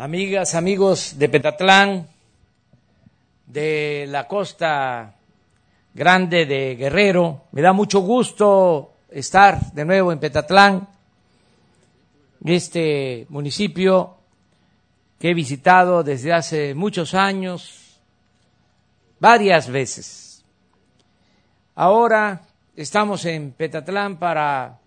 amigas, 0.00 0.54
amigos 0.54 1.18
de 1.18 1.28
Petatlán, 1.28 2.08
de 3.46 4.06
la 4.08 4.26
costa 4.26 5.14
grande 5.92 6.46
de 6.46 6.74
Guerrero. 6.74 7.42
Me 7.52 7.60
da 7.60 7.74
mucho 7.74 8.00
gusto 8.00 8.94
estar 9.10 9.72
de 9.72 9.84
nuevo 9.84 10.10
en 10.10 10.18
Petatlán, 10.18 10.88
este 12.46 13.26
municipio 13.28 14.16
que 15.18 15.32
he 15.32 15.34
visitado 15.34 16.02
desde 16.02 16.32
hace 16.32 16.74
muchos 16.74 17.12
años, 17.12 18.00
varias 19.18 19.68
veces. 19.68 20.42
Ahora 21.74 22.40
estamos 22.74 23.26
en 23.26 23.52
Petatlán 23.52 24.16
para 24.16 24.78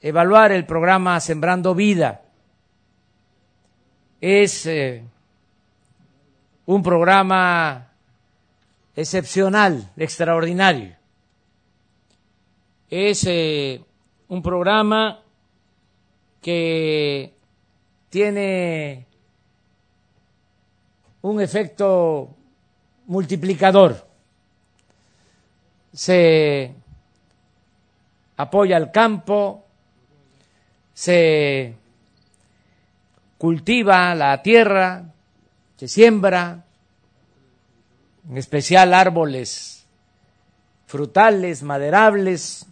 evaluar 0.00 0.52
el 0.52 0.64
programa 0.64 1.18
Sembrando 1.18 1.74
Vida 1.74 2.22
es 4.20 4.66
eh, 4.66 5.02
un 6.66 6.82
programa 6.82 7.92
excepcional, 8.94 9.90
extraordinario. 9.96 10.96
Es 12.90 13.24
eh, 13.26 13.82
un 14.28 14.42
programa 14.42 15.22
que 16.40 17.32
tiene 18.10 19.06
un 21.22 21.40
efecto 21.40 22.34
multiplicador. 23.06 24.06
Se 25.92 26.74
apoya 28.36 28.76
al 28.76 28.90
campo, 28.90 29.64
se 30.94 31.74
cultiva 33.38 34.14
la 34.14 34.42
tierra, 34.42 35.04
se 35.76 35.88
siembra, 35.88 36.64
en 38.28 38.36
especial 38.36 38.92
árboles 38.92 39.86
frutales, 40.86 41.62
maderables, 41.62 42.66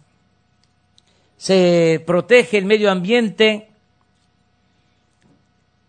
se 1.37 2.03
protege 2.05 2.57
el 2.57 2.65
medio 2.65 2.91
ambiente 2.91 3.69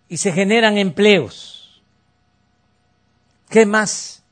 y 0.09 0.19
se 0.19 0.33
generan 0.33 0.79
empleos. 0.79 1.83
¿Qué 3.49 3.65
más 3.65 4.23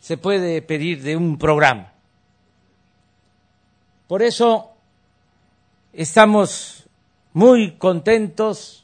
se 0.00 0.16
puede 0.16 0.60
pedir 0.60 1.02
de 1.02 1.16
un 1.16 1.38
programa? 1.38 1.92
Por 4.08 4.22
eso 4.22 4.72
estamos 5.92 6.84
muy 7.32 7.76
contentos 7.76 8.83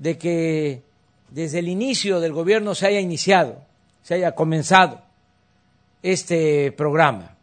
de 0.00 0.16
que 0.16 0.82
desde 1.28 1.58
el 1.58 1.68
inicio 1.68 2.20
del 2.20 2.32
gobierno 2.32 2.74
se 2.74 2.86
haya 2.86 3.00
iniciado, 3.00 3.62
se 4.02 4.14
haya 4.14 4.34
comenzado 4.34 5.02
este 6.02 6.72
programa. 6.72 7.36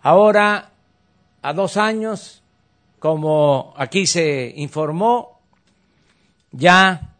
Ahora, 0.00 0.70
a 1.42 1.52
dos 1.52 1.76
años, 1.76 2.40
como 3.00 3.74
aquí 3.76 4.06
se 4.06 4.52
informó, 4.56 5.40
ya 6.52 7.16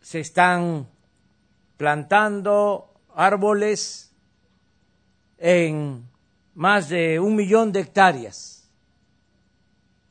se 0.00 0.18
están 0.18 0.88
plantando 1.76 2.92
árboles 3.14 4.12
en 5.38 6.08
más 6.54 6.88
de 6.88 7.20
un 7.20 7.36
millón 7.36 7.70
de 7.70 7.80
hectáreas. 7.80 8.68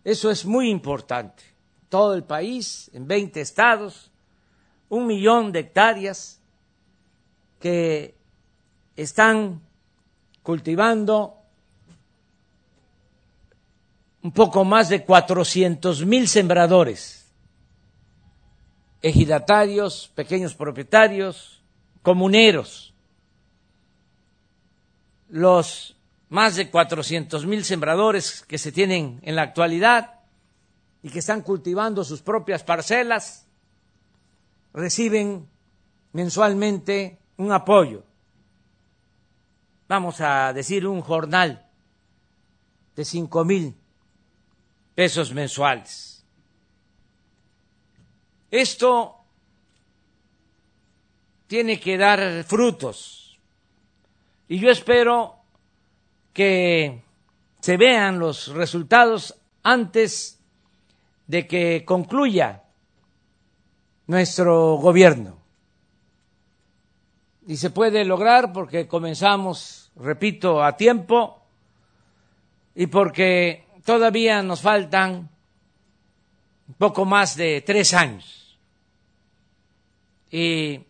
Eso 0.06 0.32
es 0.32 0.46
muy 0.46 0.70
importante 0.70 1.55
todo 1.96 2.14
el 2.14 2.26
país, 2.26 2.92
en 2.94 3.08
20 3.08 3.40
estados, 3.40 4.12
un 4.90 5.08
millón 5.08 5.54
de 5.54 5.60
hectáreas 5.60 6.42
que 7.58 8.18
están 8.98 9.62
cultivando 10.44 11.38
un 14.24 14.34
poco 14.34 14.66
más 14.66 14.90
de 14.90 15.06
400 15.06 16.06
mil 16.06 16.28
sembradores, 16.28 17.32
ejidatarios, 19.02 20.12
pequeños 20.16 20.54
propietarios, 20.54 21.64
comuneros. 22.02 22.94
Los 25.30 25.96
más 26.28 26.58
de 26.58 26.70
400 26.70 27.46
mil 27.46 27.64
sembradores 27.64 28.42
que 28.42 28.58
se 28.58 28.74
tienen 28.74 29.22
en 29.24 29.38
la 29.38 29.44
actualidad 29.44 30.15
y 31.06 31.10
que 31.12 31.20
están 31.20 31.44
cultivando 31.44 32.04
sus 32.04 32.24
propias 32.24 32.64
parcelas 32.64 33.46
reciben 34.74 35.48
mensualmente 36.14 37.20
un 37.38 37.52
apoyo. 37.52 38.04
Vamos 39.88 40.20
a 40.20 40.52
decir 40.52 40.88
un 40.88 41.02
jornal 41.02 41.70
de 42.96 43.06
cinco 43.06 43.46
mil 43.46 43.76
pesos 44.96 45.32
mensuales. 45.32 46.26
Esto 48.50 49.16
tiene 51.46 51.80
que 51.80 52.00
dar 52.00 52.44
frutos 52.46 53.40
y 54.48 54.58
yo 54.58 54.72
espero 54.72 55.36
que 56.34 57.04
se 57.60 57.78
vean 57.78 58.18
los 58.18 58.48
resultados 58.48 59.40
antes 59.62 60.42
de 61.28 61.48
que 61.48 61.84
concluya 61.86 62.64
nuestro 64.08 64.76
gobierno. 64.78 65.38
Y 67.48 67.58
se 67.58 67.70
puede 67.70 68.06
lograr 68.06 68.52
porque 68.54 68.88
comenzamos, 68.88 69.92
repito, 69.96 70.64
a 70.64 70.78
tiempo 70.78 71.42
y 72.74 72.88
porque 72.88 73.68
todavía 73.86 74.42
nos 74.42 74.62
faltan 74.62 75.30
poco 76.78 77.06
más 77.06 77.36
de 77.36 77.62
tres 77.62 77.94
años. 77.94 78.58
Y 80.32 80.82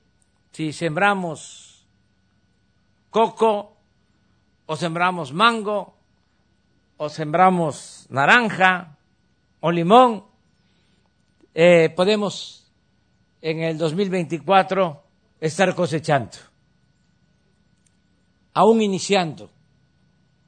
si 0.51 0.71
sembramos 0.71 1.85
coco 3.09 3.75
o 4.65 4.75
sembramos 4.75 5.33
mango 5.33 5.93
o 6.97 7.09
sembramos 7.09 8.07
naranja 8.09 8.94
o 9.65 9.71
limón, 9.71 10.23
eh, 11.55 11.89
podemos 11.89 12.71
en 13.41 13.63
el 13.63 13.79
2024 13.79 15.03
estar 15.41 15.73
cosechando, 15.73 16.37
aún 18.53 18.83
iniciando 18.83 19.49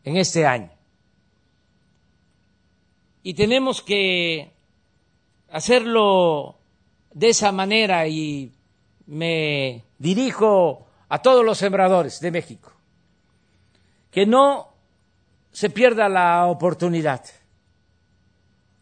en 0.03 0.17
este 0.17 0.45
año. 0.45 0.69
Y 3.23 3.33
tenemos 3.33 3.81
que 3.81 4.51
hacerlo 5.49 6.59
de 7.11 7.29
esa 7.29 7.51
manera 7.51 8.07
y 8.07 8.51
me 9.07 9.84
dirijo 9.97 10.85
a 11.09 11.23
todos 11.23 11.44
los 11.44 11.57
sembradores 11.57 12.19
de 12.19 12.29
México, 12.29 12.72
que 14.11 14.28
no 14.28 14.67
se 15.51 15.72
pierda 15.72 16.07
la 16.07 16.45
oportunidad 16.45 17.23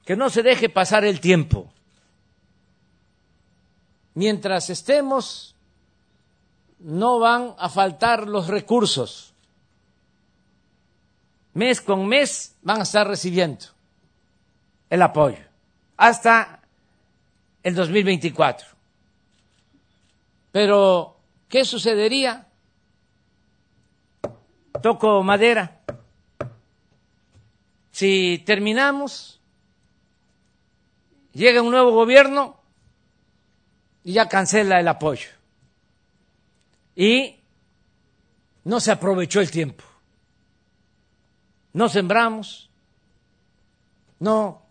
que 0.06 0.16
no 0.16 0.30
se 0.30 0.44
deje 0.44 0.70
pasar 0.70 1.04
el 1.04 1.20
tiempo. 1.20 1.68
Mientras 4.14 4.70
estemos, 4.70 5.56
no 6.80 7.20
van 7.20 7.56
a 7.58 7.68
faltar 7.70 8.28
los 8.28 8.48
recursos. 8.48 9.34
Mes 11.54 11.82
con 11.82 12.06
mes 12.06 12.56
van 12.62 12.80
a 12.80 12.84
estar 12.84 13.08
recibiendo 13.08 13.66
el 14.90 15.02
apoyo 15.02 15.40
hasta 15.98 16.62
el 17.64 17.74
2024. 17.74 18.68
Pero, 20.52 21.18
¿qué 21.50 21.66
sucedería? 21.66 22.48
Toco 24.82 25.24
madera. 25.24 25.80
Si 27.92 28.44
terminamos 28.46 29.35
llega 31.36 31.62
un 31.62 31.70
nuevo 31.70 31.92
gobierno 31.92 32.58
y 34.04 34.14
ya 34.14 34.28
cancela 34.28 34.80
el 34.80 34.88
apoyo. 34.88 35.30
Y 36.96 37.42
no 38.64 38.80
se 38.80 38.92
aprovechó 38.92 39.42
el 39.42 39.52
tiempo. 39.52 39.84
No 41.74 41.90
sembramos, 41.90 42.70
no 44.20 44.62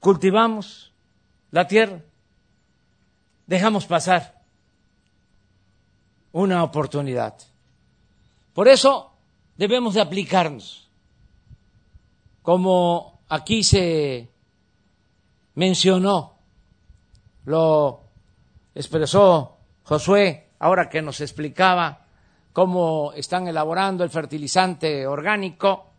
cultivamos 0.00 0.92
la 1.52 1.68
tierra, 1.68 2.00
dejamos 3.46 3.86
pasar 3.86 4.42
una 6.32 6.64
oportunidad. 6.64 7.38
Por 8.54 8.66
eso 8.66 9.12
debemos 9.56 9.94
de 9.94 10.00
aplicarnos, 10.00 10.90
como 12.42 13.20
aquí 13.28 13.62
se 13.62 14.28
mencionó 15.54 16.38
lo 17.44 18.02
expresó 18.74 19.58
Josué 19.84 20.50
ahora 20.58 20.88
que 20.88 21.02
nos 21.02 21.20
explicaba 21.20 22.06
cómo 22.52 23.12
están 23.14 23.48
elaborando 23.48 24.04
el 24.04 24.10
fertilizante 24.10 25.06
orgánico 25.06 25.90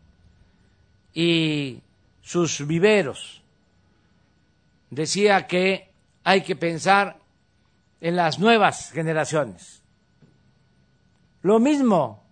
y 1.13 1.81
sus 2.21 2.65
viveros. 2.65 3.41
Decía 4.89 5.47
que 5.47 5.91
hay 6.23 6.41
que 6.41 6.55
pensar 6.55 7.17
en 7.99 8.15
las 8.15 8.39
nuevas 8.39 8.91
generaciones. 8.91 9.81
Lo 11.41 11.59
mismo 11.59 12.23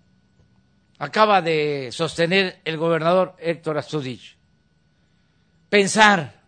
acaba 0.99 1.41
de 1.41 1.89
sostener 1.91 2.61
el 2.65 2.77
gobernador 2.77 3.35
Héctor 3.39 3.77
Astudillo. 3.77 4.37
Pensar 5.69 6.38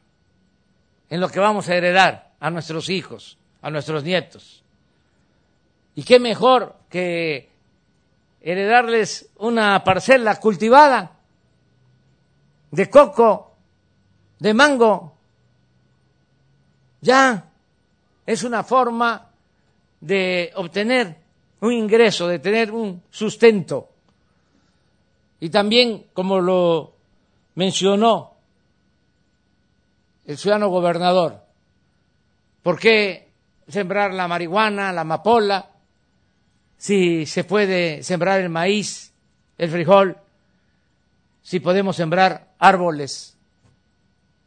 en 1.12 1.19
lo 1.19 1.30
que 1.30 1.42
vamos 1.42 1.68
a 1.68 1.75
heredar 1.75 2.31
a 2.40 2.50
nuestros 2.50 2.90
hijos, 2.90 3.38
a 3.62 3.69
nuestros 3.69 4.02
nietos. 4.06 4.63
Y 5.94 6.04
qué 6.04 6.22
mejor 6.22 6.78
que 6.90 7.50
heredarles 8.40 9.30
una 9.36 9.84
parcela 9.84 10.40
cultivada 10.40 11.12
de 12.72 12.90
coco, 12.90 13.52
de 14.40 14.54
mango. 14.54 15.13
Ya 17.02 17.46
es 18.25 18.44
una 18.44 18.63
forma 18.63 19.28
de 20.00 20.54
obtener 20.56 21.18
un 21.60 21.74
ingreso, 21.74 22.25
de 22.30 22.40
tener 22.40 22.72
un 22.72 23.04
sustento. 23.12 23.90
Y 25.42 25.50
también, 25.50 26.06
como 26.13 26.40
lo 26.40 26.94
mencionó 27.56 28.31
el 30.26 30.38
ciudadano 30.38 30.70
gobernador, 30.70 31.44
¿por 32.62 32.80
qué 32.80 33.32
sembrar 33.68 34.14
la 34.14 34.28
marihuana, 34.28 34.92
la 34.92 35.02
amapola, 35.02 35.70
si 36.78 37.26
se 37.26 37.44
puede 37.44 38.04
sembrar 38.04 38.42
el 38.42 38.50
maíz, 38.50 39.14
el 39.58 39.70
frijol, 39.70 40.18
si 41.42 41.60
podemos 41.60 41.96
sembrar 41.96 42.54
árboles 42.60 43.38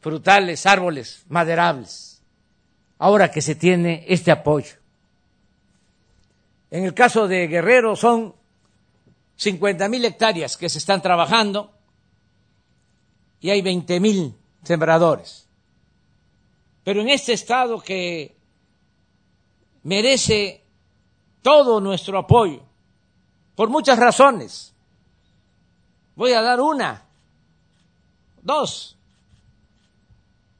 frutales, 0.01 0.65
árboles 0.65 1.25
maderables, 1.29 2.21
ahora 2.99 3.31
que 3.31 3.41
se 3.41 3.55
tiene 3.55 4.05
este 4.07 4.31
apoyo. 4.31 4.75
En 6.71 6.83
el 6.83 6.93
caso 6.93 7.27
de 7.27 7.47
Guerrero 7.47 7.95
son 7.95 8.35
50 9.37 9.89
mil 9.89 10.05
hectáreas 10.05 10.57
que 10.57 10.69
se 10.69 10.77
están 10.77 11.01
trabajando 11.01 11.71
y 13.39 13.49
hay 13.49 13.61
20 13.61 13.99
mil 13.99 14.35
sembradores. 14.63 15.44
Pero 16.85 17.01
en 17.01 17.09
este 17.09 17.33
estado 17.33 17.81
que 17.81 18.37
merece 19.83 20.63
todo 21.41 21.81
nuestro 21.81 22.19
apoyo, 22.19 22.61
por 23.55 23.69
muchas 23.69 23.97
razones. 23.97 24.71
Voy 26.15 26.33
a 26.33 26.41
dar 26.41 26.61
una, 26.61 27.03
dos. 28.41 28.97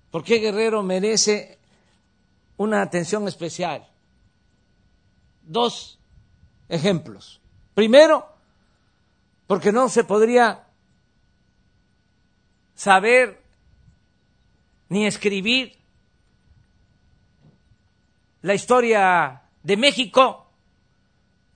¿Por 0.09 0.23
qué 0.23 0.39
Guerrero 0.39 0.81
merece 0.81 1.59
una 2.57 2.81
atención 2.81 3.27
especial? 3.27 3.87
Dos 5.43 5.99
ejemplos. 6.69 7.39
Primero, 7.75 8.27
porque 9.45 9.71
no 9.71 9.89
se 9.89 10.03
podría 10.03 10.65
saber 12.73 13.43
ni 14.89 15.05
escribir 15.05 15.84
la 18.45 18.53
historia 18.53 19.41
de 19.63 19.75
México 19.75 20.51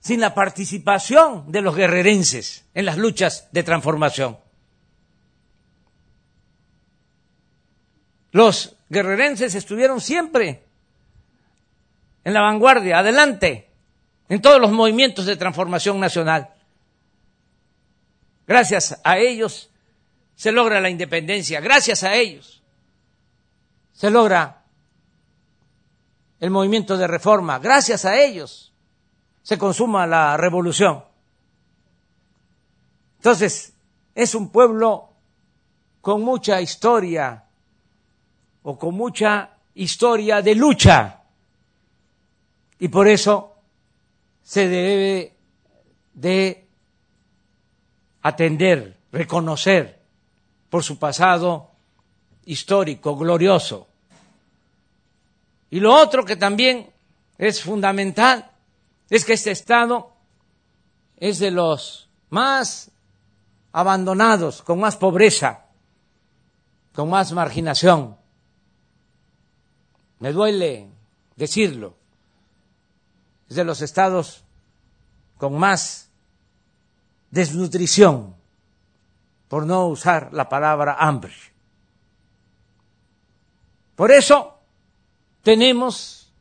sin 0.00 0.18
la 0.18 0.34
participación 0.34 1.52
de 1.52 1.60
los 1.60 1.76
guerrerenses 1.76 2.64
en 2.74 2.84
las 2.84 2.98
luchas 2.98 3.48
de 3.52 3.62
transformación. 3.62 4.36
Los 8.32 8.74
guerrerenses 8.88 9.54
estuvieron 9.54 10.00
siempre 10.00 10.64
en 12.24 12.34
la 12.34 12.40
vanguardia, 12.40 12.98
adelante, 12.98 13.70
en 14.28 14.42
todos 14.42 14.60
los 14.60 14.72
movimientos 14.72 15.26
de 15.26 15.36
transformación 15.36 16.00
nacional. 16.00 16.50
Gracias 18.48 19.00
a 19.04 19.16
ellos 19.16 19.70
se 20.34 20.50
logra 20.50 20.80
la 20.80 20.90
independencia, 20.90 21.60
gracias 21.60 22.02
a 22.02 22.16
ellos 22.16 22.64
se 23.92 24.10
logra 24.10 24.59
el 26.40 26.50
movimiento 26.50 26.96
de 26.96 27.06
reforma, 27.06 27.58
gracias 27.58 28.04
a 28.04 28.20
ellos 28.20 28.70
se 29.42 29.58
consuma 29.58 30.06
la 30.06 30.36
revolución. 30.36 31.04
Entonces, 33.16 33.74
es 34.14 34.34
un 34.34 34.50
pueblo 34.50 35.08
con 36.00 36.22
mucha 36.22 36.60
historia 36.60 37.44
o 38.62 38.78
con 38.78 38.94
mucha 38.94 39.50
historia 39.74 40.40
de 40.40 40.54
lucha. 40.54 41.22
Y 42.78 42.88
por 42.88 43.08
eso 43.08 43.56
se 44.42 44.68
debe 44.68 45.36
de 46.14 46.66
atender, 48.22 48.96
reconocer 49.12 50.00
por 50.68 50.82
su 50.82 50.98
pasado 50.98 51.70
histórico, 52.46 53.16
glorioso. 53.16 53.89
Y 55.70 55.78
lo 55.78 55.94
otro 55.94 56.24
que 56.24 56.36
también 56.36 56.92
es 57.38 57.62
fundamental 57.62 58.50
es 59.08 59.24
que 59.24 59.34
este 59.34 59.52
Estado 59.52 60.12
es 61.16 61.38
de 61.38 61.50
los 61.50 62.10
más 62.28 62.90
abandonados, 63.72 64.62
con 64.62 64.80
más 64.80 64.96
pobreza, 64.96 65.66
con 66.92 67.08
más 67.08 67.32
marginación. 67.32 68.16
Me 70.18 70.32
duele 70.32 70.90
decirlo. 71.36 71.96
Es 73.48 73.56
de 73.56 73.64
los 73.64 73.80
estados 73.80 74.44
con 75.38 75.58
más 75.58 76.10
desnutrición, 77.30 78.36
por 79.48 79.66
no 79.66 79.86
usar 79.86 80.32
la 80.32 80.48
palabra 80.48 80.96
hambre. 80.98 81.32
Por 83.96 84.12
eso 84.12 84.59
tenemos 85.42 86.32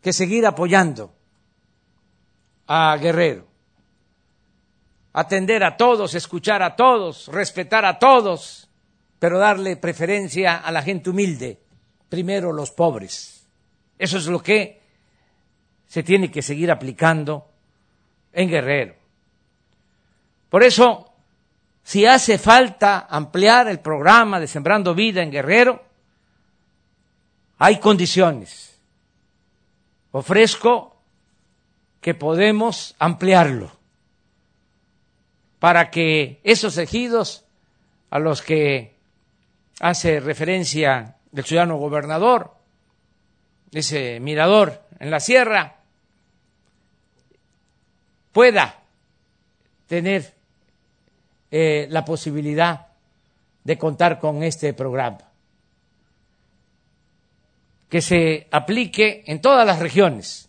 que 0.00 0.12
seguir 0.12 0.46
apoyando 0.46 1.14
a 2.66 2.96
Guerrero. 2.96 3.46
Atender 5.12 5.64
a 5.64 5.76
todos, 5.76 6.14
escuchar 6.14 6.62
a 6.62 6.76
todos, 6.76 7.26
respetar 7.28 7.84
a 7.84 7.98
todos, 7.98 8.68
pero 9.18 9.38
darle 9.38 9.76
preferencia 9.76 10.56
a 10.56 10.70
la 10.70 10.82
gente 10.82 11.10
humilde, 11.10 11.60
primero 12.08 12.52
los 12.52 12.70
pobres. 12.70 13.46
Eso 13.98 14.18
es 14.18 14.26
lo 14.26 14.40
que 14.40 14.80
se 15.86 16.02
tiene 16.04 16.30
que 16.30 16.42
seguir 16.42 16.70
aplicando 16.70 17.50
en 18.32 18.48
Guerrero. 18.48 18.94
Por 20.48 20.62
eso, 20.62 21.12
si 21.82 22.06
hace 22.06 22.38
falta 22.38 23.06
ampliar 23.10 23.68
el 23.68 23.80
programa 23.80 24.38
de 24.38 24.46
Sembrando 24.46 24.94
Vida 24.94 25.22
en 25.22 25.32
Guerrero, 25.32 25.89
hay 27.60 27.78
condiciones. 27.78 28.80
Ofrezco 30.12 30.96
que 32.00 32.14
podemos 32.14 32.96
ampliarlo 32.98 33.70
para 35.58 35.90
que 35.90 36.40
esos 36.42 36.78
ejidos 36.78 37.44
a 38.08 38.18
los 38.18 38.40
que 38.40 38.96
hace 39.78 40.20
referencia 40.20 41.18
el 41.34 41.44
ciudadano 41.44 41.76
gobernador, 41.76 42.56
ese 43.72 44.18
mirador 44.20 44.82
en 44.98 45.10
la 45.10 45.20
sierra, 45.20 45.76
pueda 48.32 48.80
tener 49.86 50.34
eh, 51.50 51.86
la 51.90 52.06
posibilidad 52.06 52.86
de 53.64 53.76
contar 53.76 54.18
con 54.18 54.42
este 54.42 54.72
programa, 54.72 55.29
que 57.90 58.00
se 58.00 58.46
aplique 58.52 59.24
en 59.26 59.40
todas 59.40 59.66
las 59.66 59.80
regiones 59.80 60.48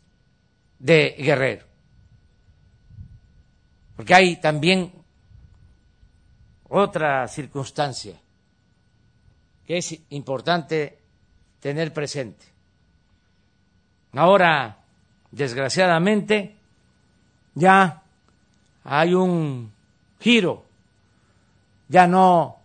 de 0.77 1.15
Guerrero. 1.17 1.65
Porque 3.95 4.13
hay 4.13 4.36
también 4.38 4.93
otra 6.69 7.27
circunstancia 7.27 8.13
que 9.65 9.77
es 9.77 10.00
importante 10.10 11.00
tener 11.60 11.91
presente. 11.91 12.45
Ahora, 14.13 14.77
desgraciadamente, 15.31 16.55
ya 17.55 18.03
hay 18.83 19.13
un 19.15 19.71
giro, 20.19 20.65
ya 21.88 22.05
no 22.05 22.57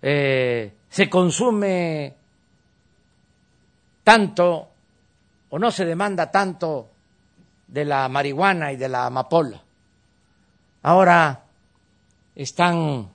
eh, 0.00 0.72
se 0.88 1.10
consume 1.10 2.14
tanto 4.06 4.68
o 5.50 5.58
no 5.58 5.72
se 5.72 5.84
demanda 5.84 6.30
tanto 6.30 6.90
de 7.66 7.84
la 7.84 8.08
marihuana 8.08 8.70
y 8.70 8.76
de 8.76 8.88
la 8.88 9.06
amapola. 9.06 9.60
Ahora 10.84 11.42
están 12.36 13.10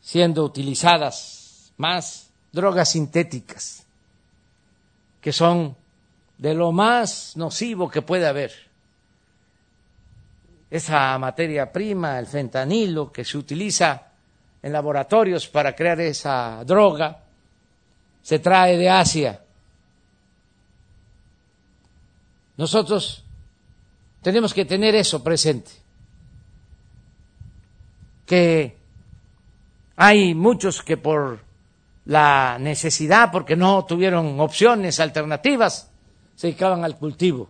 siendo 0.00 0.44
utilizadas 0.44 1.72
más 1.76 2.30
drogas 2.52 2.92
sintéticas, 2.92 3.84
que 5.20 5.32
son 5.32 5.74
de 6.38 6.54
lo 6.54 6.70
más 6.70 7.36
nocivo 7.36 7.90
que 7.90 8.02
puede 8.02 8.28
haber. 8.28 8.52
Esa 10.70 11.18
materia 11.18 11.72
prima, 11.72 12.20
el 12.20 12.28
fentanilo, 12.28 13.10
que 13.10 13.24
se 13.24 13.36
utiliza 13.36 14.06
en 14.62 14.72
laboratorios 14.72 15.48
para 15.48 15.74
crear 15.74 16.00
esa 16.00 16.62
droga, 16.64 17.24
se 18.22 18.38
trae 18.38 18.76
de 18.76 18.88
Asia. 18.88 19.40
Nosotros 22.56 23.24
tenemos 24.22 24.54
que 24.54 24.64
tener 24.64 24.94
eso 24.94 25.22
presente, 25.22 25.70
que 28.26 28.78
hay 29.96 30.34
muchos 30.34 30.82
que 30.82 30.96
por 30.96 31.40
la 32.06 32.58
necesidad, 32.60 33.30
porque 33.32 33.56
no 33.56 33.84
tuvieron 33.84 34.38
opciones 34.40 35.00
alternativas, 35.00 35.90
se 36.36 36.48
dedicaban 36.48 36.84
al 36.84 36.96
cultivo 36.96 37.48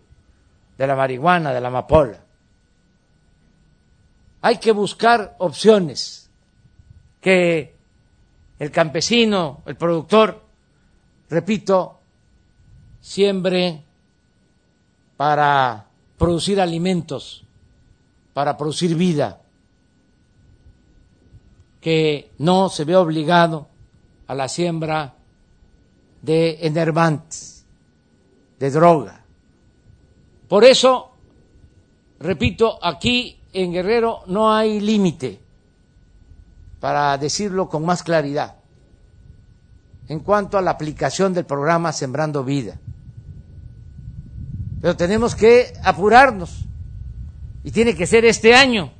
de 0.77 0.87
la 0.87 0.95
marihuana, 0.95 1.53
de 1.53 1.61
la 1.61 1.67
amapola. 1.67 2.19
Hay 4.41 4.57
que 4.57 4.71
buscar 4.71 5.35
opciones 5.39 6.29
que 7.19 7.75
el 8.59 8.71
campesino, 8.71 9.63
el 9.65 9.75
productor, 9.75 10.43
repito, 11.29 11.99
siembre 13.01 13.84
para 15.17 15.87
producir 16.17 16.59
alimentos, 16.59 17.43
para 18.33 18.57
producir 18.57 18.95
vida, 18.95 19.41
que 21.81 22.31
no 22.39 22.69
se 22.69 22.83
ve 22.83 22.95
obligado 22.95 23.67
a 24.27 24.33
la 24.33 24.47
siembra 24.47 25.13
de 26.21 26.65
enervantes, 26.65 27.63
de 28.59 28.71
droga. 28.71 29.23
Por 30.47 30.63
eso, 30.63 31.11
repito, 32.19 32.79
aquí 32.83 33.39
en 33.53 33.71
Guerrero 33.71 34.21
no 34.27 34.53
hay 34.53 34.79
límite, 34.79 35.39
para 36.79 37.17
decirlo 37.17 37.69
con 37.69 37.85
más 37.85 38.03
claridad, 38.03 38.55
en 40.07 40.19
cuanto 40.19 40.57
a 40.57 40.61
la 40.61 40.71
aplicación 40.71 41.33
del 41.33 41.45
programa 41.45 41.91
Sembrando 41.91 42.43
Vida. 42.43 42.79
Pero 44.85 44.95
tenemos 44.95 45.33
que 45.33 45.73
apurarnos 45.83 46.63
y 47.63 47.71
tiene 47.71 47.95
que 47.95 48.05
ser 48.05 48.23
este 48.23 48.53
año, 48.53 48.93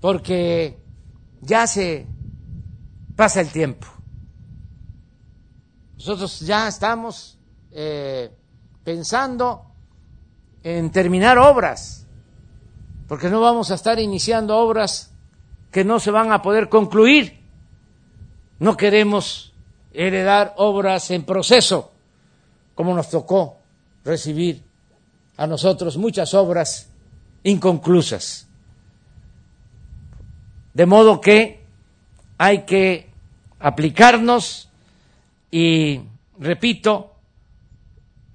porque 0.00 0.80
ya 1.40 1.68
se 1.68 2.08
pasa 3.14 3.40
el 3.40 3.50
tiempo. 3.50 3.86
Nosotros 5.94 6.40
ya 6.40 6.66
estamos 6.66 7.38
eh, 7.70 8.32
pensando 8.82 9.64
en 10.64 10.90
terminar 10.90 11.38
obras, 11.38 12.08
porque 13.06 13.30
no 13.30 13.40
vamos 13.40 13.70
a 13.70 13.76
estar 13.76 14.00
iniciando 14.00 14.58
obras 14.58 15.14
que 15.70 15.84
no 15.84 16.00
se 16.00 16.10
van 16.10 16.32
a 16.32 16.42
poder 16.42 16.68
concluir. 16.68 17.40
No 18.58 18.76
queremos 18.76 19.54
heredar 19.92 20.52
obras 20.56 21.12
en 21.12 21.22
proceso 21.22 21.91
como 22.74 22.94
nos 22.94 23.10
tocó 23.10 23.58
recibir 24.04 24.62
a 25.36 25.46
nosotros 25.46 25.96
muchas 25.96 26.34
obras 26.34 26.90
inconclusas. 27.42 28.48
De 30.74 30.86
modo 30.86 31.20
que 31.20 31.64
hay 32.38 32.62
que 32.62 33.10
aplicarnos 33.58 34.68
y, 35.50 36.00
repito, 36.38 37.14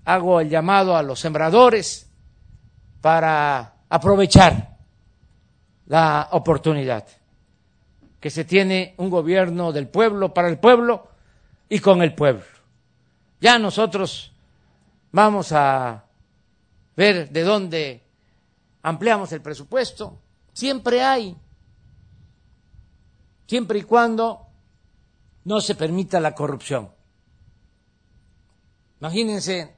hago 0.06 0.40
el 0.40 0.50
llamado 0.50 0.96
a 0.96 1.04
los 1.04 1.20
sembradores 1.20 2.10
para 3.02 3.74
aprovechar 3.90 4.78
la 5.88 6.30
oportunidad 6.32 7.06
que 8.20 8.30
se 8.30 8.46
tiene 8.46 8.94
un 8.98 9.10
gobierno 9.10 9.72
del 9.72 9.88
pueblo 9.88 10.34
para 10.34 10.50
el 10.50 10.58
pueblo 10.58 11.08
y 11.70 11.80
con 11.80 12.02
el 12.02 12.14
pueblo. 12.14 12.44
Ya 13.40 13.60
nosotros 13.60 14.32
vamos 15.12 15.52
a 15.52 16.06
ver 16.96 17.30
de 17.30 17.44
dónde 17.44 18.04
ampliamos 18.82 19.32
el 19.32 19.42
presupuesto. 19.42 20.20
Siempre 20.54 21.04
hay, 21.04 21.36
siempre 23.46 23.80
y 23.80 23.84
cuando 23.84 24.48
no 25.46 25.62
se 25.62 25.76
permita 25.76 26.20
la 26.20 26.34
corrupción. 26.34 26.92
Imagínense 29.00 29.76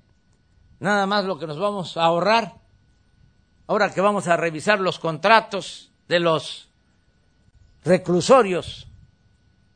nada 0.79 1.05
más 1.05 1.25
lo 1.25 1.37
que 1.37 1.47
nos 1.47 1.59
vamos 1.59 1.97
a 1.97 2.03
ahorrar 2.03 2.55
ahora 3.67 3.93
que 3.93 4.01
vamos 4.01 4.27
a 4.27 4.35
revisar 4.35 4.79
los 4.79 4.97
contratos 4.97 5.91
de 6.07 6.19
los 6.19 6.69
reclusorios 7.83 8.87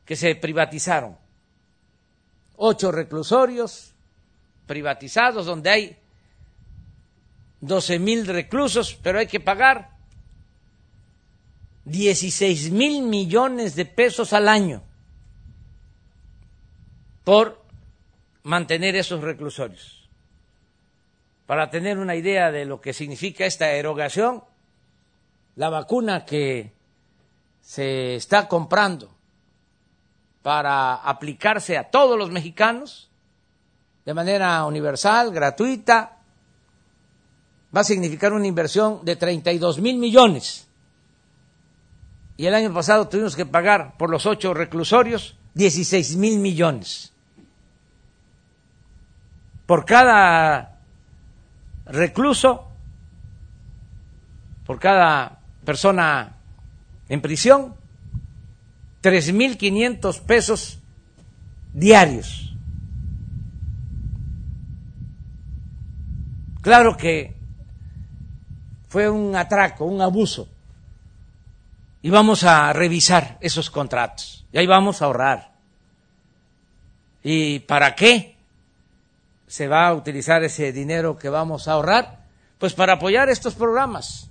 que 0.04 0.16
se 0.16 0.34
privatizaron 0.34 1.16
ocho 2.56 2.92
reclusorios 2.92 3.94
privatizados 4.66 5.46
donde 5.46 5.70
hay 5.70 5.96
doce 7.60 7.98
mil 7.98 8.26
reclusos, 8.26 8.98
pero 9.02 9.18
hay 9.18 9.26
que 9.26 9.40
pagar 9.40 9.90
dieciséis 11.84 12.70
mil 12.70 13.02
millones 13.02 13.74
de 13.74 13.84
pesos 13.84 14.32
al 14.32 14.48
año 14.48 14.82
por 17.24 17.62
mantener 18.42 18.96
esos 18.96 19.22
reclusorios. 19.22 20.08
Para 21.46 21.70
tener 21.70 21.98
una 21.98 22.16
idea 22.16 22.50
de 22.50 22.64
lo 22.64 22.80
que 22.80 22.92
significa 22.92 23.44
esta 23.44 23.70
erogación, 23.72 24.44
la 25.56 25.68
vacuna 25.68 26.24
que 26.24 26.72
se 27.60 28.16
está 28.16 28.48
comprando 28.48 29.13
para 30.44 30.96
aplicarse 30.96 31.78
a 31.78 31.84
todos 31.84 32.18
los 32.18 32.30
mexicanos 32.30 33.08
de 34.04 34.12
manera 34.12 34.62
universal, 34.66 35.32
gratuita, 35.32 36.18
va 37.74 37.80
a 37.80 37.84
significar 37.84 38.34
una 38.34 38.46
inversión 38.46 39.02
de 39.06 39.16
32 39.16 39.80
mil 39.80 39.96
millones. 39.96 40.68
Y 42.36 42.44
el 42.44 42.52
año 42.52 42.74
pasado 42.74 43.08
tuvimos 43.08 43.34
que 43.34 43.46
pagar 43.46 43.96
por 43.96 44.10
los 44.10 44.26
ocho 44.26 44.52
reclusorios 44.52 45.38
16 45.54 46.16
mil 46.16 46.38
millones. 46.38 47.14
Por 49.64 49.86
cada 49.86 50.78
recluso, 51.86 52.68
por 54.66 54.78
cada 54.78 55.40
persona 55.64 56.36
en 57.08 57.22
prisión, 57.22 57.82
3.500 59.04 60.20
pesos 60.22 60.78
diarios. 61.74 62.56
Claro 66.62 66.96
que 66.96 67.36
fue 68.88 69.10
un 69.10 69.36
atraco, 69.36 69.84
un 69.84 70.00
abuso. 70.00 70.48
Y 72.00 72.08
vamos 72.08 72.44
a 72.44 72.72
revisar 72.72 73.36
esos 73.42 73.68
contratos. 73.68 74.46
Y 74.52 74.56
ahí 74.56 74.66
vamos 74.66 75.02
a 75.02 75.04
ahorrar. 75.04 75.52
¿Y 77.22 77.58
para 77.58 77.94
qué 77.94 78.36
se 79.46 79.68
va 79.68 79.86
a 79.86 79.94
utilizar 79.94 80.42
ese 80.44 80.72
dinero 80.72 81.18
que 81.18 81.28
vamos 81.28 81.68
a 81.68 81.72
ahorrar? 81.72 82.24
Pues 82.56 82.72
para 82.72 82.94
apoyar 82.94 83.28
estos 83.28 83.54
programas, 83.54 84.30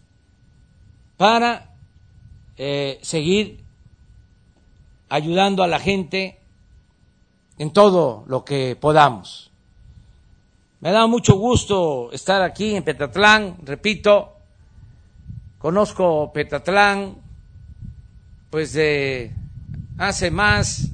para 1.18 1.76
eh, 2.58 2.98
seguir 3.04 3.63
ayudando 5.14 5.62
a 5.62 5.68
la 5.68 5.78
gente 5.78 6.40
en 7.60 7.72
todo 7.72 8.24
lo 8.26 8.44
que 8.44 8.76
podamos. 8.76 9.52
Me 10.82 10.90
da 10.90 11.06
mucho 11.06 11.36
gusto 11.38 12.12
estar 12.12 12.42
aquí 12.42 12.76
en 12.76 12.84
Petatlán, 12.84 13.58
repito, 13.64 14.34
conozco 15.60 16.34
Petatlán 16.34 17.14
pues 18.50 18.74
de 18.74 19.32
hace 20.00 20.32
más 20.32 20.90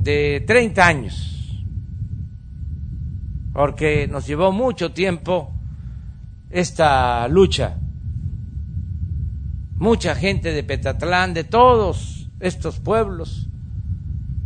de 0.00 0.44
30 0.46 0.86
años, 0.86 1.64
porque 3.54 4.06
nos 4.06 4.24
llevó 4.24 4.52
mucho 4.52 4.92
tiempo 4.92 5.50
esta 6.48 7.26
lucha. 7.26 7.76
Mucha 9.78 10.14
gente 10.14 10.52
de 10.52 10.62
Petatlán, 10.62 11.34
de 11.34 11.42
todos 11.42 12.18
estos 12.40 12.78
pueblos 12.78 13.48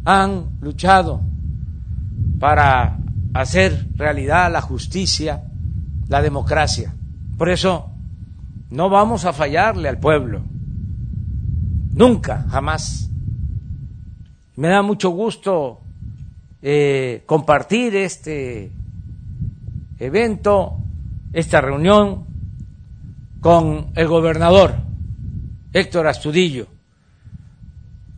han 0.04 0.58
luchado 0.60 1.20
para 2.38 2.98
hacer 3.34 3.88
realidad 3.96 4.50
la 4.52 4.60
justicia, 4.60 5.44
la 6.08 6.22
democracia. 6.22 6.94
Por 7.38 7.48
eso 7.48 7.90
no 8.70 8.88
vamos 8.88 9.24
a 9.24 9.32
fallarle 9.32 9.88
al 9.88 9.98
pueblo. 9.98 10.42
Nunca, 11.94 12.46
jamás. 12.50 13.10
Me 14.56 14.68
da 14.68 14.82
mucho 14.82 15.10
gusto 15.10 15.80
eh, 16.62 17.22
compartir 17.26 17.96
este 17.96 18.72
evento, 19.98 20.78
esta 21.32 21.60
reunión 21.60 22.24
con 23.40 23.88
el 23.94 24.06
gobernador 24.08 24.74
Héctor 25.72 26.06
Astudillo, 26.06 26.66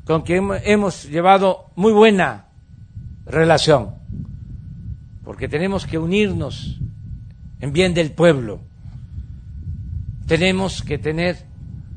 con 0.04 0.22
quien 0.22 0.50
hemos 0.64 1.08
llevado 1.08 1.70
muy 1.76 1.92
buena 1.92 2.46
relación, 3.26 3.94
porque 5.24 5.48
tenemos 5.48 5.86
que 5.86 5.98
unirnos 5.98 6.78
en 7.60 7.72
bien 7.72 7.94
del 7.94 8.12
pueblo, 8.12 8.60
tenemos 10.26 10.82
que 10.82 10.98
tener 10.98 11.44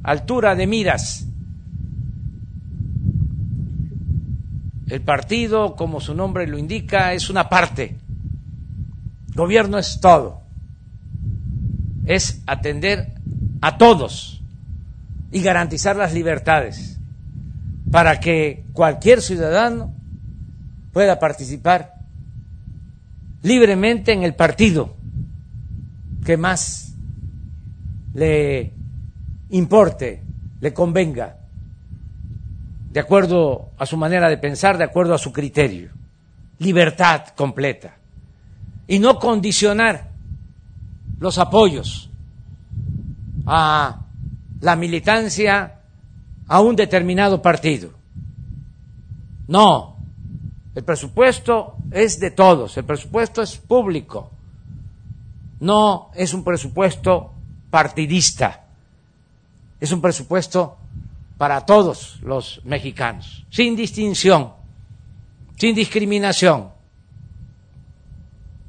altura 0.04 0.56
de 0.56 0.68
miras. 0.68 1.28
El 4.88 5.02
partido, 5.02 5.76
como 5.76 6.00
su 6.00 6.16
nombre 6.16 6.48
lo 6.48 6.58
indica, 6.58 7.14
es 7.14 7.30
una 7.30 7.50
parte, 7.50 7.98
gobierno 9.36 9.78
es 9.78 10.00
todo, 10.00 10.44
es 12.06 12.42
atender 12.48 13.16
a 13.60 13.78
todos 13.78 14.42
y 15.30 15.42
garantizar 15.42 15.98
las 15.98 16.14
libertades 16.14 16.97
para 17.98 18.20
que 18.20 18.64
cualquier 18.74 19.24
ciudadano 19.24 19.92
pueda 20.94 21.18
participar 21.18 21.96
libremente 23.42 24.12
en 24.14 24.22
el 24.22 24.36
partido 24.36 24.96
que 26.24 26.38
más 26.38 26.94
le 28.14 28.72
importe, 29.50 30.22
le 30.60 30.74
convenga, 30.76 31.38
de 32.92 33.00
acuerdo 33.00 33.72
a 33.80 33.88
su 33.88 33.98
manera 33.98 34.30
de 34.30 34.38
pensar, 34.38 34.78
de 34.78 34.84
acuerdo 34.84 35.16
a 35.16 35.18
su 35.18 35.34
criterio. 35.34 35.90
Libertad 36.60 37.30
completa. 37.36 37.96
Y 38.88 39.00
no 39.00 39.18
condicionar 39.18 40.12
los 41.20 41.40
apoyos 41.40 42.12
a 43.48 44.06
la 44.62 44.76
militancia 44.76 45.80
a 46.48 46.62
un 46.62 46.76
determinado 46.76 47.42
partido. 47.42 47.92
No, 49.48 49.98
el 50.76 50.84
presupuesto 50.84 51.76
es 51.92 52.20
de 52.20 52.32
todos, 52.32 52.78
el 52.78 52.86
presupuesto 52.86 53.42
es 53.42 53.58
público, 53.58 54.30
no 55.60 56.12
es 56.14 56.34
un 56.34 56.44
presupuesto 56.44 57.32
partidista, 57.70 58.66
es 59.80 59.92
un 59.92 60.02
presupuesto 60.02 60.78
para 61.38 61.66
todos 61.66 62.20
los 62.22 62.62
mexicanos, 62.64 63.46
sin 63.50 63.76
distinción, 63.76 64.54
sin 65.56 65.76
discriminación. 65.76 66.70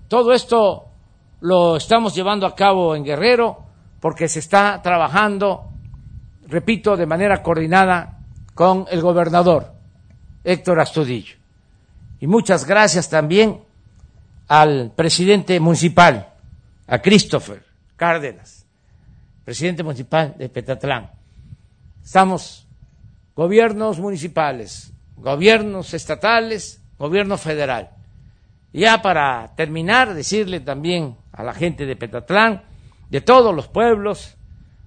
Todo 0.08 0.32
esto 0.32 0.86
lo 1.40 1.76
estamos 1.76 2.14
llevando 2.14 2.46
a 2.46 2.54
cabo 2.54 2.94
en 2.94 3.04
Guerrero 3.04 3.58
porque 4.00 4.28
se 4.28 4.38
está 4.38 4.80
trabajando, 4.82 5.64
repito, 6.48 6.96
de 6.96 7.06
manera 7.06 7.42
coordinada 7.42 8.18
con 8.54 8.86
el 8.90 9.00
gobernador 9.00 9.72
Héctor 10.42 10.80
Astudillo. 10.80 11.36
Y 12.20 12.26
muchas 12.26 12.66
gracias 12.66 13.08
también 13.08 13.60
al 14.48 14.92
presidente 14.96 15.60
municipal, 15.60 16.34
a 16.86 16.98
Christopher 17.00 17.62
Cárdenas, 17.96 18.66
presidente 19.44 19.82
municipal 19.82 20.34
de 20.38 20.48
Petatlán. 20.48 21.10
Estamos 22.02 22.66
gobiernos 23.36 24.00
municipales, 24.00 24.92
gobiernos 25.16 25.92
estatales, 25.94 26.82
gobierno 26.98 27.36
federal. 27.36 27.90
Ya 28.72 29.02
para 29.02 29.54
terminar, 29.54 30.14
decirle 30.14 30.60
también 30.60 31.16
a 31.32 31.42
la 31.42 31.52
gente 31.52 31.86
de 31.86 31.96
Petatlán 31.96 32.62
de 33.10 33.20
todos 33.20 33.54
los 33.54 33.68
pueblos 33.68 34.36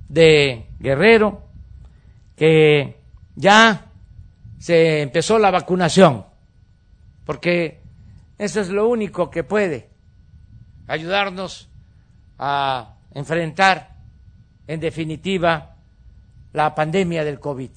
de 0.10 0.68
Guerrero, 0.80 1.51
que 2.42 2.98
ya 3.36 3.92
se 4.58 5.04
empezó 5.04 5.38
la 5.38 5.52
vacunación, 5.52 6.26
porque 7.24 7.82
eso 8.40 8.62
es 8.62 8.70
lo 8.70 8.88
único 8.88 9.30
que 9.30 9.44
puede 9.44 9.92
ayudarnos 10.88 11.70
a 12.40 12.96
enfrentar, 13.14 13.96
en 14.66 14.80
definitiva, 14.80 15.76
la 16.54 16.74
pandemia 16.74 17.24
del 17.24 17.40
COVID. 17.40 17.70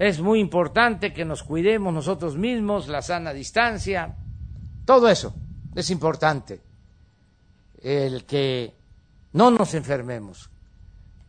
Es 0.00 0.20
muy 0.20 0.40
importante 0.40 1.12
que 1.12 1.24
nos 1.24 1.44
cuidemos 1.44 1.94
nosotros 1.94 2.36
mismos, 2.36 2.88
la 2.88 3.00
sana 3.00 3.32
distancia, 3.32 4.12
todo 4.84 5.08
eso 5.08 5.32
es 5.76 5.88
importante. 5.90 6.60
El 7.80 8.24
que 8.24 8.74
no 9.34 9.52
nos 9.52 9.72
enfermemos, 9.74 10.50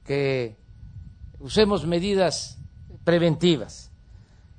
que 0.03 0.60
usemos 1.41 1.85
medidas 1.85 2.59
preventivas. 3.03 3.91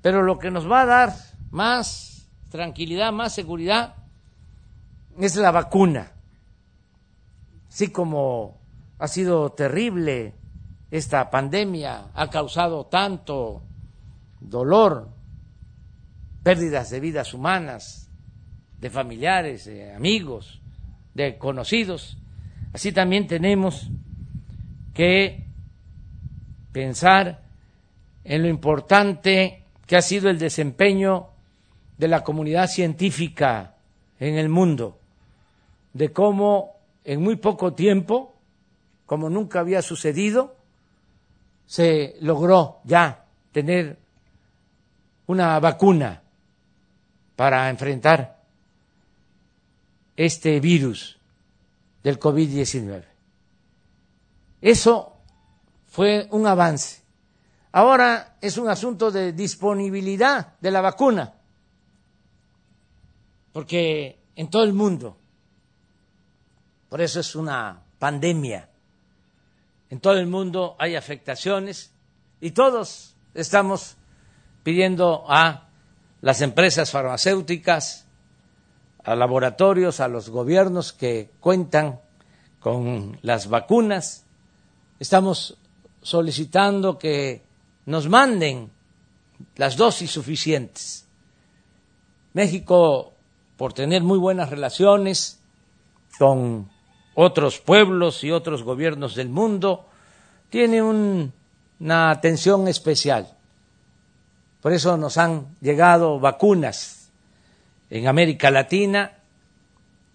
Pero 0.01 0.23
lo 0.23 0.39
que 0.39 0.51
nos 0.51 0.71
va 0.71 0.83
a 0.83 0.87
dar 0.87 1.15
más 1.51 2.29
tranquilidad, 2.51 3.13
más 3.13 3.35
seguridad, 3.35 3.95
es 5.19 5.37
la 5.37 5.51
vacuna. 5.51 6.13
Así 7.69 7.89
como 7.89 8.61
ha 8.99 9.09
sido 9.09 9.51
terrible 9.53 10.35
esta 10.91 11.31
pandemia, 11.31 12.11
ha 12.15 12.29
causado 12.29 12.87
tanto 12.87 13.63
dolor, 14.41 15.09
pérdidas 16.43 16.91
de 16.91 17.01
vidas 17.01 17.33
humanas, 17.33 18.11
de 18.79 18.91
familiares, 18.91 19.65
de 19.65 19.95
amigos, 19.95 20.61
de 21.15 21.39
conocidos, 21.39 22.19
Así 22.73 22.91
también 22.91 23.27
tenemos 23.27 23.91
que 24.95 25.47
pensar 26.73 27.43
en 28.25 28.43
lo 28.43 28.49
importante 28.49 29.65
que 29.87 29.97
ha 29.97 30.03
sido 30.03 30.31
el 30.31 30.39
desempeño 30.39 31.29
de 31.99 32.09
la 32.09 32.25
comunidad 32.25 32.67
científica 32.67 33.77
en 34.19 34.37
el 34.37 34.49
mundo, 34.49 34.99
de 35.93 36.13
cómo 36.13 36.77
en 37.05 37.21
muy 37.23 37.37
poco 37.37 37.75
tiempo, 37.75 38.35
como 39.07 39.29
nunca 39.29 39.61
había 39.61 39.83
sucedido, 39.83 40.57
se 41.67 42.17
logró 42.21 42.81
ya 42.85 43.27
tener 43.53 43.99
una 45.27 45.59
vacuna 45.61 46.23
para 47.37 47.69
enfrentar 47.71 48.43
este 50.17 50.61
virus 50.61 51.19
del 52.03 52.19
COVID-19. 52.19 53.05
Eso 54.61 55.12
fue 55.93 56.27
un 56.31 56.47
avance. 56.47 57.03
Ahora 57.71 58.39
es 58.41 58.57
un 58.57 58.67
asunto 58.71 59.11
de 59.11 59.35
disponibilidad 59.35 60.59
de 60.59 60.71
la 60.71 60.81
vacuna, 60.81 61.35
porque 63.53 64.19
en 64.35 64.49
todo 64.49 64.65
el 64.65 64.73
mundo, 64.73 65.19
por 66.89 67.03
eso 67.03 67.21
es 67.21 67.37
una 67.37 67.83
pandemia, 67.99 68.71
en 69.91 70.01
todo 70.01 70.15
el 70.15 70.27
mundo 70.27 70.77
hay 70.79 70.97
afectaciones 70.97 71.93
y 72.41 72.53
todos 72.53 73.15
estamos 73.35 73.99
pidiendo 74.63 75.27
a 75.29 75.69
las 76.23 76.41
empresas 76.41 76.91
farmacéuticas, 76.91 78.07
a 79.05 79.15
laboratorios, 79.15 80.01
a 80.01 80.09
los 80.09 80.31
gobiernos 80.31 80.95
que 80.95 81.33
cuentan 81.39 82.01
con 82.61 83.19
las 83.21 83.49
vacunas. 83.49 84.25
Estamos 84.99 85.59
solicitando 86.03 86.99
que 86.99 87.43
nos 87.87 88.09
manden 88.09 88.71
las 89.57 89.77
dosis 89.77 90.11
suficientes. 90.11 91.07
México, 92.33 93.13
por 93.57 93.73
tener 93.73 94.03
muy 94.03 94.19
buenas 94.19 94.51
relaciones 94.51 95.41
con 96.19 96.71
otros 97.15 97.59
pueblos 97.59 98.25
y 98.25 98.31
otros 98.31 98.63
gobiernos 98.63 99.15
del 99.15 99.29
mundo, 99.29 99.87
tiene 100.51 100.83
una 100.83 102.11
atención 102.11 102.69
especial. 102.69 103.37
Por 104.61 104.73
eso 104.73 104.97
nos 104.97 105.19
han 105.19 105.57
llegado 105.61 106.21
vacunas 106.21 107.11
en 107.91 108.07
América 108.07 108.51
Latina, 108.51 109.19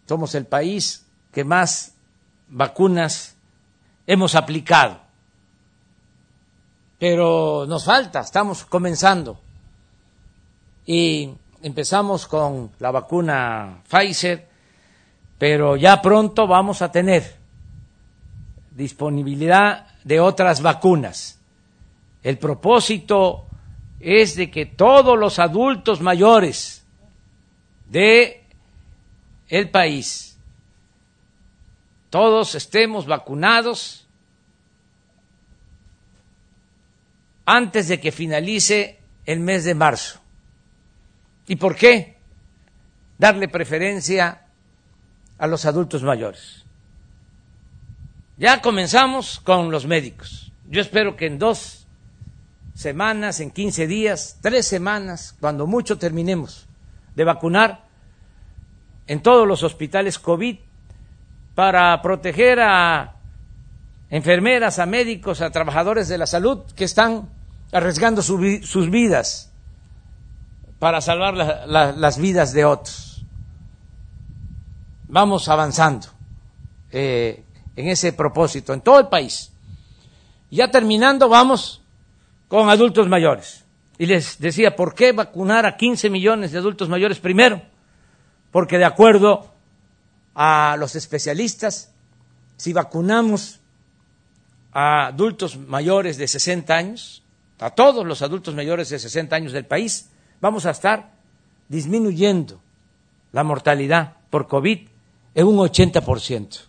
somos 0.07 0.33
el 0.35 0.45
país 0.45 1.05
que 1.31 1.43
más 1.43 1.93
vacunas 2.47 3.35
hemos 4.07 4.35
aplicado. 4.35 5.06
Pero 6.99 7.65
nos 7.67 7.85
falta, 7.85 8.21
estamos 8.21 8.65
comenzando. 8.65 9.39
Y 10.85 11.29
empezamos 11.61 12.27
con 12.27 12.71
la 12.79 12.91
vacuna 12.91 13.83
Pfizer, 13.87 14.47
pero 15.37 15.75
ya 15.75 16.01
pronto 16.01 16.47
vamos 16.47 16.81
a 16.81 16.91
tener 16.91 17.35
disponibilidad 18.71 19.87
de 20.03 20.19
otras 20.19 20.61
vacunas. 20.61 21.39
El 22.23 22.37
propósito 22.37 23.45
es 23.99 24.35
de 24.35 24.49
que 24.49 24.65
todos 24.65 25.17
los 25.17 25.39
adultos 25.39 26.01
mayores 26.01 26.85
de 27.89 28.43
el 29.49 29.69
país 29.69 30.27
todos 32.09 32.55
estemos 32.55 33.05
vacunados 33.05 34.06
antes 37.47 37.87
de 37.87 38.01
que 38.01 38.11
finalice 38.11 38.99
el 39.25 39.39
mes 39.39 39.63
de 39.63 39.73
marzo. 39.73 40.19
¿Y 41.47 41.55
por 41.55 41.77
qué? 41.77 42.17
Darle 43.17 43.47
preferencia 43.47 44.47
a 45.37 45.47
los 45.47 45.65
adultos 45.65 46.03
mayores. 46.03 46.65
Ya 48.35 48.61
comenzamos 48.61 49.39
con 49.39 49.71
los 49.71 49.87
médicos. 49.87 50.51
Yo 50.69 50.81
espero 50.81 51.15
que 51.15 51.27
en 51.27 51.39
dos 51.39 51.87
semanas, 52.75 53.39
en 53.39 53.51
15 53.51 53.87
días, 53.87 54.39
tres 54.41 54.67
semanas, 54.67 55.33
cuando 55.39 55.65
mucho 55.65 55.97
terminemos 55.97 56.67
de 57.15 57.23
vacunar 57.23 57.85
en 59.07 59.21
todos 59.21 59.47
los 59.47 59.63
hospitales 59.63 60.19
COVID 60.19 60.57
para 61.55 62.01
proteger 62.01 62.59
a 62.59 63.15
enfermeras, 64.09 64.79
a 64.79 64.85
médicos, 64.85 65.39
a 65.39 65.49
trabajadores 65.49 66.09
de 66.09 66.17
la 66.17 66.27
salud 66.27 66.65
que 66.75 66.83
están 66.83 67.36
arriesgando 67.71 68.21
sus 68.21 68.89
vidas 68.89 69.51
para 70.79 71.01
salvar 71.01 71.33
las 71.35 72.17
vidas 72.17 72.53
de 72.53 72.65
otros. 72.65 73.25
Vamos 75.09 75.47
avanzando 75.47 76.07
eh, 76.91 77.43
en 77.75 77.87
ese 77.87 78.13
propósito 78.13 78.73
en 78.73 78.81
todo 78.81 78.99
el 78.99 79.07
país. 79.07 79.51
Ya 80.49 80.69
terminando, 80.69 81.29
vamos 81.29 81.81
con 82.47 82.69
adultos 82.69 83.07
mayores. 83.07 83.65
Y 83.97 84.05
les 84.05 84.39
decía, 84.39 84.75
¿por 84.75 84.93
qué 84.93 85.11
vacunar 85.11 85.65
a 85.65 85.75
15 85.75 86.09
millones 86.09 86.51
de 86.51 86.59
adultos 86.59 86.87
mayores 86.87 87.19
primero? 87.19 87.61
Porque 88.51 88.77
de 88.77 88.85
acuerdo 88.85 89.53
a 90.35 90.75
los 90.77 90.95
especialistas, 90.95 91.91
si 92.57 92.73
vacunamos 92.73 93.59
a 94.71 95.07
adultos 95.07 95.57
mayores 95.57 96.17
de 96.17 96.27
60 96.27 96.75
años, 96.75 97.23
a 97.59 97.71
todos 97.71 98.05
los 98.05 98.21
adultos 98.21 98.55
mayores 98.55 98.89
de 98.89 98.99
60 98.99 99.35
años 99.35 99.51
del 99.51 99.65
país, 99.65 100.09
vamos 100.39 100.65
a 100.65 100.71
estar 100.71 101.11
disminuyendo 101.67 102.59
la 103.31 103.43
mortalidad 103.43 104.13
por 104.29 104.47
COVID 104.47 104.87
en 105.35 105.47
un 105.47 105.57
80%. 105.57 106.65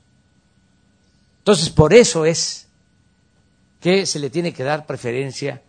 Entonces, 1.38 1.70
por 1.70 1.94
eso 1.94 2.24
es 2.24 2.68
que 3.80 4.06
se 4.06 4.18
le 4.18 4.30
tiene 4.30 4.52
que 4.52 4.64
dar 4.64 4.86
preferencia 4.86 5.62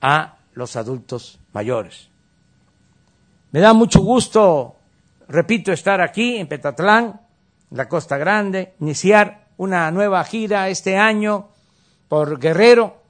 a 0.00 0.36
los 0.52 0.76
adultos 0.76 1.38
mayores. 1.52 2.08
Me 3.50 3.60
da 3.60 3.72
mucho 3.72 4.00
gusto, 4.00 4.76
repito, 5.28 5.72
estar 5.72 6.00
aquí 6.00 6.36
en 6.36 6.46
Petatlán, 6.46 7.20
la 7.70 7.88
Costa 7.88 8.18
Grande, 8.18 8.74
iniciar 8.80 9.46
una 9.56 9.90
nueva 9.90 10.22
gira 10.24 10.68
este 10.68 10.96
año 10.96 11.48
por 12.08 12.38
Guerrero, 12.38 13.03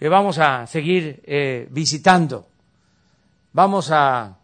que 0.00 0.08
vamos 0.08 0.38
a 0.38 0.66
seguir 0.66 1.22
eh, 1.26 1.68
visitando. 1.70 2.48
Vamos 3.52 3.90
a 3.92 4.34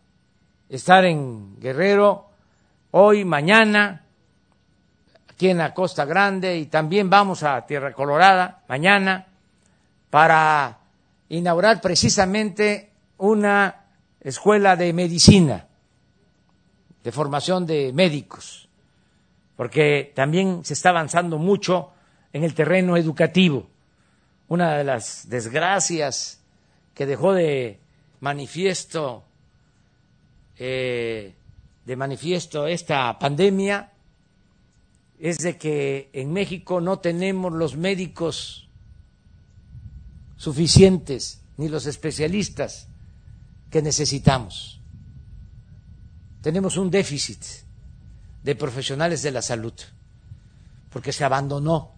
estar 0.68 1.02
en 1.06 1.58
Guerrero 1.58 2.26
hoy, 2.90 3.24
mañana, 3.24 4.04
aquí 5.30 5.48
en 5.48 5.56
la 5.56 5.72
Costa 5.72 6.04
Grande, 6.04 6.58
y 6.58 6.66
también 6.66 7.08
vamos 7.08 7.42
a 7.42 7.64
Tierra 7.64 7.94
Colorada 7.94 8.64
mañana 8.68 9.28
para 10.10 10.76
inaugurar 11.30 11.80
precisamente 11.80 12.90
una 13.16 13.86
escuela 14.20 14.76
de 14.76 14.92
medicina, 14.92 15.68
de 17.02 17.12
formación 17.12 17.64
de 17.64 17.94
médicos, 17.94 18.68
porque 19.56 20.12
también 20.14 20.66
se 20.66 20.74
está 20.74 20.90
avanzando 20.90 21.38
mucho 21.38 21.92
en 22.34 22.44
el 22.44 22.52
terreno 22.52 22.98
educativo. 22.98 23.70
Una 24.48 24.76
de 24.76 24.84
las 24.84 25.28
desgracias 25.28 26.40
que 26.94 27.06
dejó 27.06 27.32
de 27.32 27.80
manifiesto 28.20 29.24
eh, 30.58 31.34
de 31.84 31.96
manifiesto 31.96 32.66
esta 32.66 33.18
pandemia 33.18 33.92
es 35.18 35.38
de 35.38 35.56
que 35.56 36.10
en 36.12 36.32
México 36.32 36.80
no 36.80 36.98
tenemos 36.98 37.52
los 37.52 37.76
médicos 37.76 38.68
suficientes 40.36 41.42
ni 41.56 41.68
los 41.68 41.86
especialistas 41.86 42.88
que 43.70 43.82
necesitamos. 43.82 44.80
Tenemos 46.42 46.76
un 46.76 46.90
déficit 46.90 47.42
de 48.42 48.54
profesionales 48.56 49.22
de 49.22 49.30
la 49.30 49.42
salud 49.42 49.74
porque 50.90 51.12
se 51.12 51.24
abandonó 51.24 51.92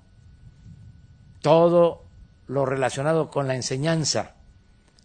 todo 1.41 2.05
lo 2.49 2.67
relacionado 2.67 3.31
con 3.31 3.47
la 3.47 3.55
enseñanza, 3.55 4.35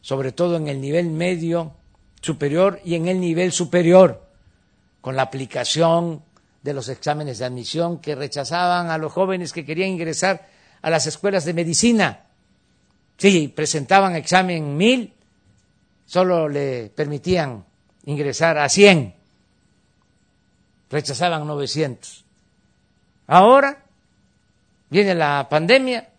sobre 0.02 0.32
todo 0.32 0.58
en 0.58 0.68
el 0.68 0.82
nivel 0.82 1.10
medio 1.10 1.74
superior 2.22 2.80
y 2.84 2.96
en 2.96 3.08
el 3.08 3.20
nivel 3.20 3.52
superior, 3.52 4.28
con 5.02 5.16
la 5.16 5.24
aplicación 5.24 6.24
de 6.64 6.74
los 6.74 6.90
exámenes 6.90 7.40
de 7.40 7.46
admisión 7.46 8.00
que 8.00 8.16
rechazaban 8.16 8.90
a 8.90 8.98
los 8.98 9.12
jóvenes 9.12 9.54
que 9.54 9.66
querían 9.66 9.90
ingresar 9.90 10.48
a 10.82 10.90
las 10.90 11.06
escuelas 11.06 11.46
de 11.46 11.54
medicina 11.54 12.24
Sí, 13.18 13.48
presentaban 13.48 14.16
examen 14.16 14.76
mil, 14.76 15.14
solo 16.06 16.50
le 16.50 16.90
permitían 16.90 17.64
ingresar 18.06 18.58
a 18.58 18.68
cien, 18.70 19.16
rechazaban 20.90 21.48
900. 21.48 22.26
Ahora 23.28 23.84
viene 24.90 25.16
la 25.16 25.48
pandemia, 25.50 26.10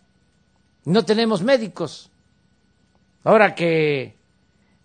no 0.85 1.05
tenemos 1.05 1.43
médicos. 1.43 2.11
Ahora 3.25 3.55
que 3.55 4.15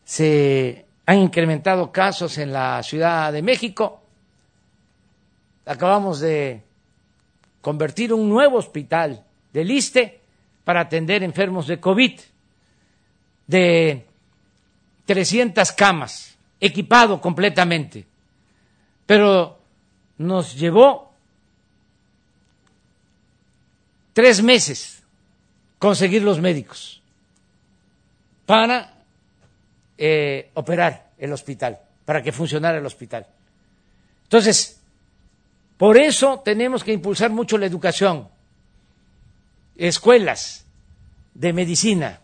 se 0.04 0.86
han 1.06 1.20
incrementado 1.20 1.92
casos 1.92 2.38
en 2.38 2.54
la 2.54 2.82
Ciudad 2.84 3.34
de 3.34 3.42
México, 3.42 4.02
acabamos 5.66 6.20
de 6.20 6.64
convertir 7.62 8.14
un 8.14 8.30
nuevo 8.30 8.58
hospital 8.58 9.26
del 9.52 9.72
ISTE 9.72 10.22
para 10.64 10.82
atender 10.82 11.24
enfermos 11.24 11.68
de 11.68 11.80
COVID, 11.80 12.20
de 13.48 14.06
300 15.06 15.72
camas, 15.74 16.38
equipado 16.60 17.20
completamente. 17.20 18.06
Pero 19.06 19.58
nos 20.18 20.56
llevó 20.56 21.12
tres 24.14 24.44
meses 24.44 24.99
conseguir 25.80 26.22
los 26.22 26.40
médicos 26.40 27.02
para 28.46 28.94
eh, 29.98 30.52
operar 30.54 31.12
el 31.18 31.32
hospital, 31.32 31.80
para 32.06 32.22
que 32.22 32.32
funcionara 32.32 32.78
el 32.78 32.86
hospital. 32.86 33.26
Entonces, 34.24 34.80
por 35.78 35.98
eso 35.98 36.42
tenemos 36.44 36.84
que 36.84 36.94
impulsar 36.94 37.32
mucho 37.32 37.58
la 37.58 37.66
educación 37.66 38.28
escuelas 39.78 40.66
de 41.34 41.54
medicina 41.54 42.20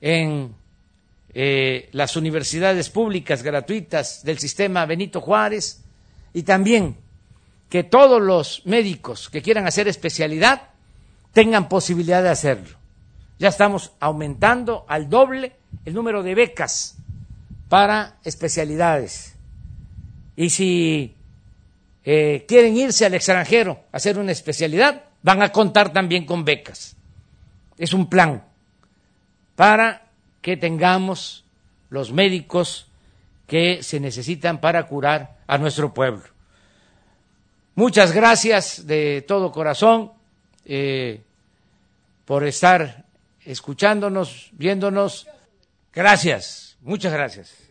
en 0.00 0.52
eh, 1.32 1.88
las 1.92 2.16
universidades 2.16 2.90
públicas 2.90 3.42
gratuitas 3.42 4.24
del 4.24 4.38
sistema 4.38 4.84
Benito 4.84 5.20
Juárez 5.20 5.82
y 6.32 6.42
también 6.42 6.96
que 7.70 7.84
todos 7.84 8.20
los 8.20 8.62
médicos 8.66 9.30
que 9.30 9.42
quieran 9.42 9.66
hacer 9.66 9.86
especialidad 9.86 10.73
tengan 11.34 11.68
posibilidad 11.68 12.22
de 12.22 12.30
hacerlo. 12.30 12.78
Ya 13.38 13.48
estamos 13.48 13.92
aumentando 14.00 14.86
al 14.88 15.10
doble 15.10 15.52
el 15.84 15.92
número 15.92 16.22
de 16.22 16.34
becas 16.34 16.96
para 17.68 18.16
especialidades. 18.24 19.34
Y 20.36 20.48
si 20.50 21.14
eh, 22.04 22.44
quieren 22.48 22.76
irse 22.76 23.04
al 23.04 23.14
extranjero 23.14 23.80
a 23.92 23.96
hacer 23.98 24.18
una 24.18 24.32
especialidad, 24.32 25.02
van 25.22 25.42
a 25.42 25.50
contar 25.50 25.92
también 25.92 26.24
con 26.24 26.44
becas. 26.44 26.96
Es 27.76 27.92
un 27.92 28.08
plan 28.08 28.44
para 29.56 30.06
que 30.40 30.56
tengamos 30.56 31.44
los 31.90 32.12
médicos 32.12 32.86
que 33.46 33.82
se 33.82 34.00
necesitan 34.00 34.60
para 34.60 34.86
curar 34.86 35.38
a 35.46 35.58
nuestro 35.58 35.92
pueblo. 35.92 36.22
Muchas 37.74 38.12
gracias 38.12 38.86
de 38.86 39.24
todo 39.26 39.50
corazón 39.50 40.12
eh, 40.64 41.20
por 42.24 42.44
estar 42.44 43.04
escuchándonos, 43.44 44.50
viéndonos. 44.52 45.26
Gracias, 45.92 46.76
muchas 46.80 47.12
gracias. 47.12 47.63